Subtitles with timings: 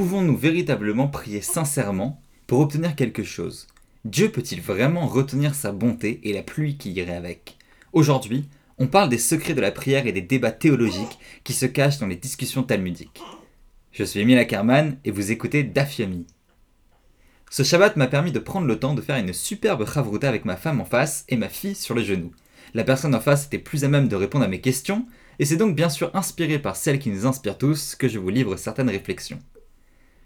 [0.00, 3.66] Pouvons-nous véritablement prier sincèrement pour obtenir quelque chose?
[4.06, 7.58] Dieu peut-il vraiment retenir sa bonté et la pluie qui irait avec?
[7.92, 11.98] Aujourd'hui, on parle des secrets de la prière et des débats théologiques qui se cachent
[11.98, 13.20] dans les discussions talmudiques.
[13.92, 16.26] Je suis Emile Ackerman et vous écoutez Dafyomi.
[17.50, 20.56] Ce Shabbat m'a permis de prendre le temps de faire une superbe chavruta avec ma
[20.56, 22.32] femme en face et ma fille sur le genou.
[22.72, 25.04] La personne en face était plus à même de répondre à mes questions,
[25.38, 28.30] et c'est donc bien sûr inspiré par celle qui nous inspire tous que je vous
[28.30, 29.40] livre certaines réflexions.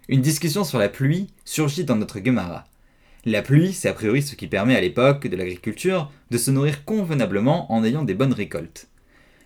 [0.06, 2.66] Une discussion sur la pluie surgit dans notre Gemara.
[3.24, 6.84] La pluie, c'est a priori ce qui permet à l'époque de l'agriculture de se nourrir
[6.84, 8.88] convenablement en ayant des bonnes récoltes.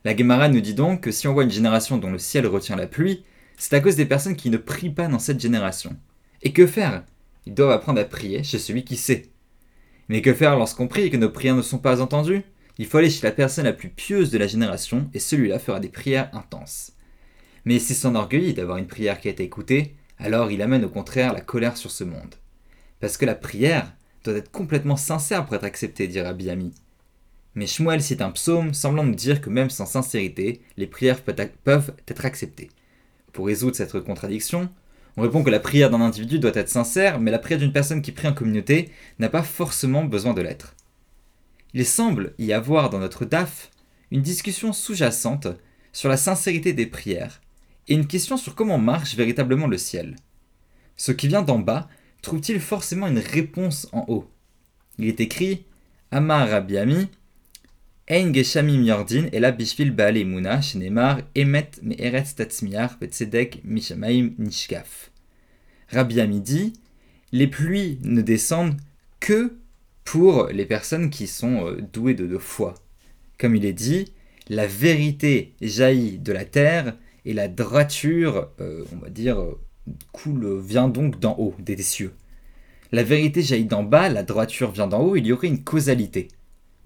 [0.05, 2.75] La Gemara nous dit donc que si on voit une génération dont le ciel retient
[2.75, 3.23] la pluie,
[3.57, 5.97] c'est à cause des personnes qui ne prient pas dans cette génération.
[6.43, 7.05] Et que faire?
[7.47, 9.31] Ils doivent apprendre à prier chez celui qui sait.
[10.09, 12.43] Mais que faire lorsqu'on prie et que nos prières ne sont pas entendues?
[12.79, 15.79] Il faut aller chez la personne la plus pieuse de la génération et celui-là fera
[15.79, 16.95] des prières intenses.
[17.65, 21.33] Mais s'il s'enorgueillit d'avoir une prière qui a été écoutée, alors il amène au contraire
[21.33, 22.35] la colère sur ce monde.
[23.01, 23.93] Parce que la prière
[24.25, 26.75] doit être complètement sincère pour être acceptée, dit Rabbi Ami.
[27.55, 31.93] Mais Shmuel cite un psaume semblant nous dire que même sans sincérité, les prières peuvent
[32.07, 32.71] être acceptées.
[33.33, 34.69] Pour résoudre cette contradiction,
[35.17, 38.03] on répond que la prière d'un individu doit être sincère, mais la prière d'une personne
[38.03, 40.75] qui prie en communauté n'a pas forcément besoin de l'être.
[41.75, 43.71] Il semble y avoir dans notre DAF
[44.11, 45.49] une discussion sous-jacente
[45.93, 47.41] sur la sincérité des prières
[47.89, 50.17] et une question sur comment marche véritablement le ciel.
[50.97, 51.89] Ce qui vient d'en bas
[52.23, 54.31] trouve-t-il forcément une réponse en haut?
[54.99, 55.65] Il est écrit
[56.11, 57.09] Amar Rabiami,
[58.11, 65.11] Ein Geshamim Yordin et Bishvil Muna, Shenemar, Emet Me Eretz Tatzmiar, Betzedek Mishamaim Nishkaf.
[65.91, 66.73] Rabiami dit
[67.33, 68.77] Les pluies ne descendent
[69.21, 69.59] que
[70.05, 72.75] pour les personnes qui sont euh, douées de, de foi.
[73.39, 74.13] Comme il est dit,
[74.49, 76.97] la vérité jaillit de la terre
[77.29, 79.39] et la droiture, euh, on va dire,
[80.13, 82.15] coule, vient donc d'en haut, des cieux.
[82.91, 86.29] La vérité jaillit d'en bas, la droiture vient d'en haut, il y aurait une causalité.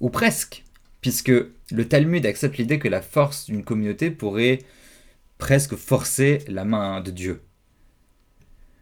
[0.01, 0.65] Ou presque,
[1.01, 4.59] puisque le Talmud accepte l'idée que la force d'une communauté pourrait
[5.39, 7.43] presque forcer la main de Dieu.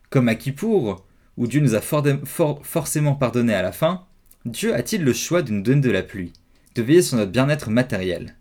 [0.09, 1.05] Comme à Kippour,
[1.37, 4.07] où Dieu nous a forcément pardonné à la fin,
[4.47, 6.33] Dieu a-t-il le choix de nous donner de la pluie,
[6.75, 8.35] de veiller sur notre bien-être matériel?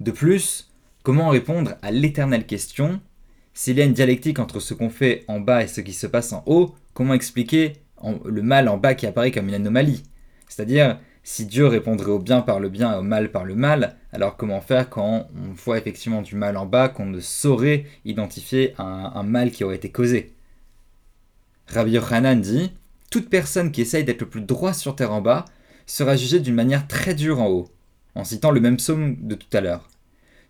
[0.00, 0.68] De plus,
[1.08, 3.00] comment répondre à l'éternelle question
[3.54, 6.06] s'il y a une dialectique entre ce qu'on fait en bas et ce qui se
[6.06, 7.76] passe en haut, comment expliquer
[8.26, 10.02] le mal en bas qui apparaît comme une anomalie?
[10.50, 13.96] C'est-à-dire, si Dieu répondrait au bien par le bien et au mal par le mal,
[14.12, 18.74] alors comment faire quand on voit effectivement du mal en bas qu'on ne saurait identifier
[18.76, 20.34] un, un mal qui aurait été causé?
[21.68, 22.70] Rabbi Yochanan dit
[23.10, 25.46] Toute personne qui essaye d'être le plus droit sur terre en bas
[25.86, 27.70] sera jugée d'une manière très dure en haut,
[28.14, 29.88] en citant le même psaume de tout à l'heure.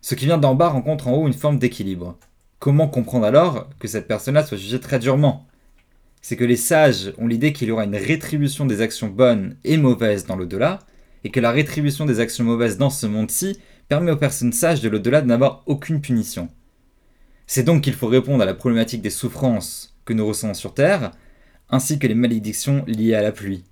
[0.01, 2.17] Ce qui vient d'en bas rencontre en haut une forme d'équilibre.
[2.59, 5.45] Comment comprendre alors que cette personne-là soit jugée très durement?
[6.21, 9.77] C'est que les sages ont l'idée qu'il y aura une rétribution des actions bonnes et
[9.77, 10.79] mauvaises dans l'au-delà,
[11.23, 14.89] et que la rétribution des actions mauvaises dans ce monde-ci permet aux personnes sages de
[14.89, 16.49] l'au-delà de n'avoir aucune punition.
[17.47, 21.11] C'est donc qu'il faut répondre à la problématique des souffrances que nous ressentons sur Terre,
[21.69, 23.63] ainsi que les malédictions liées à la pluie.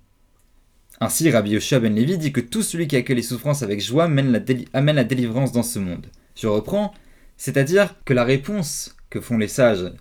[1.00, 4.04] Ainsi, Rabbi Yoshua ben Levi dit que tout celui qui accueille les souffrances avec joie
[4.04, 6.06] amène la délivrance dans ce monde.
[6.34, 6.92] Je reprends,
[7.36, 9.92] c'est-à-dire que la réponse que font les sages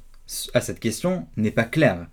[0.56, 2.08] à cette question n'est pas claire.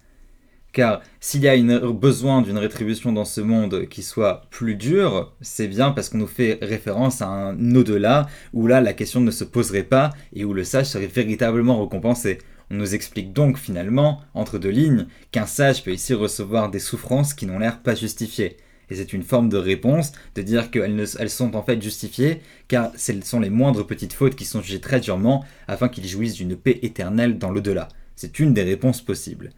[0.73, 1.57] Car s'il y a
[1.93, 6.27] besoin d'une rétribution dans ce monde qui soit plus dure, c'est bien parce qu'on nous
[6.27, 10.53] fait référence à un au-delà où là la question ne se poserait pas et où
[10.53, 12.39] le sage serait véritablement récompensé.
[12.71, 17.35] On nous explique donc finalement, entre deux lignes, qu'un sage peut ici recevoir des souffrances
[17.35, 18.57] qui n'ont l'air pas justifiées.
[18.91, 22.93] Et c'est une forme de réponse de dire qu'elles elles sont en fait justifiées, car
[22.97, 26.57] ce sont les moindres petites fautes qui sont jugées très durement afin qu'ils jouissent d'une
[26.57, 27.89] paix éternelle dans l'au-delà.
[28.17, 29.51] C'est une des réponses possibles.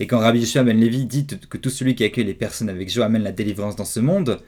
[0.00, 2.88] Et quand Rabbi Yeshua ben Levi dit que tout celui qui accueille les personnes avec
[2.88, 4.40] joie amène la délivrance dans ce monde,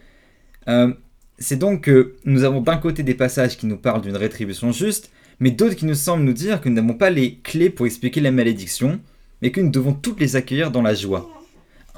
[0.69, 0.93] euh,
[1.39, 5.11] c'est donc que nous avons d'un côté des passages qui nous parlent d'une rétribution juste,
[5.41, 8.21] mais d'autres qui nous semblent nous dire que nous n'avons pas les clés pour expliquer
[8.21, 9.01] la malédiction,
[9.43, 11.40] mais que nous devons toutes les accueillir dans la joie.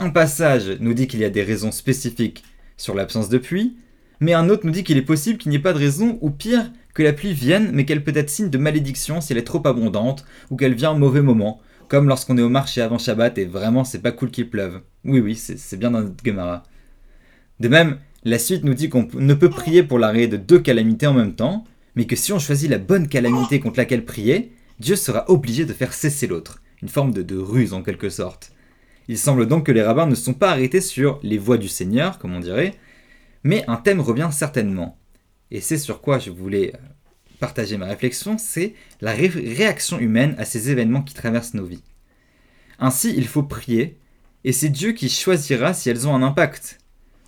[0.03, 2.43] Un passage nous dit qu'il y a des raisons spécifiques
[2.77, 3.77] sur l'absence de pluie,
[4.19, 6.31] mais un autre nous dit qu'il est possible qu'il n'y ait pas de raison, ou
[6.31, 9.45] pire, que la pluie vienne, mais qu'elle peut être signe de malédiction si elle est
[9.45, 13.39] trop abondante, ou qu'elle vient au mauvais moment, comme lorsqu'on est au marché avant Shabbat
[13.39, 14.81] et vraiment c'est pas cool qu'il pleuve.
[15.05, 16.65] Oui, oui, c'est bien dans notre Gemara.
[17.61, 21.07] De même, la suite nous dit qu'on ne peut prier pour l'arrêt de deux calamités
[21.07, 21.63] en même temps,
[21.95, 24.51] mais que si on choisit la bonne calamité contre laquelle prier,
[24.81, 26.61] Dieu sera obligé de faire cesser l'autre.
[26.83, 28.51] Une forme de ruse en quelque sorte.
[29.09, 32.19] Il semble donc que les rabbins ne sont pas arrêtés sur les voies du Seigneur,
[32.19, 32.75] comme on dirait,
[33.45, 34.99] mais un thème revient certainement.
[35.51, 36.79] Et c'est sur quoi je voulais euh,
[37.41, 41.83] partager ma réflexion, c'est la réaction humaine à ces événements qui traversent nos vies.
[42.79, 43.99] Ainsi, il faut prier,
[44.45, 46.79] et c'est Dieu qui choisira si elles ont un impact.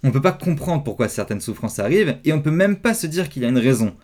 [0.03, 2.95] On ne peut pas comprendre pourquoi certaines souffrances arrivent, et on ne peut même pas
[2.95, 3.95] se dire qu'il y a une raison.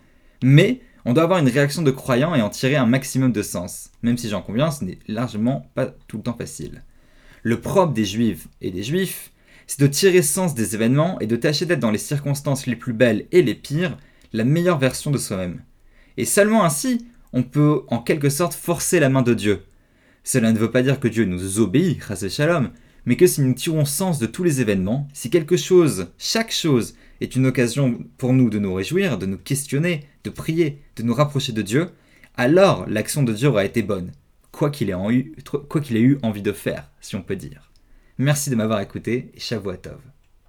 [0.43, 3.89] Mais on doit avoir une réaction de croyant et en tirer un maximum de sens,
[4.03, 6.83] même si j'en conviens, ce n'est largement pas tout le temps facile.
[7.43, 9.31] Le propre des juifs et des juifs,
[9.67, 12.93] c'est de tirer sens des événements et de tâcher d'être dans les circonstances les plus
[12.93, 13.97] belles et les pires,
[14.33, 15.61] la meilleure version de soi-même.
[16.17, 19.63] Et seulement ainsi, on peut en quelque sorte forcer la main de Dieu.
[20.23, 22.69] Cela ne veut pas dire que Dieu nous obéit, grâce shalom,
[23.05, 26.93] mais que si nous tirons sens de tous les événements, si quelque chose, chaque chose,
[27.21, 31.13] est une occasion pour nous de nous réjouir, de nous questionner, de prier, de nous
[31.13, 31.89] rapprocher de Dieu,
[32.35, 34.11] alors l'action de Dieu aura été bonne,
[34.61, 37.71] quoi qu'il ait, eu envie de faire, si on peut dire.
[38.19, 40.10] Merci de m'avoir écouté et Shavuot Tov.